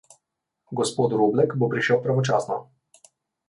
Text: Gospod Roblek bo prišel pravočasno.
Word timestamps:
Gospod 0.79 1.13
Roblek 1.21 1.55
bo 1.65 1.71
prišel 1.77 2.03
pravočasno. 2.09 2.61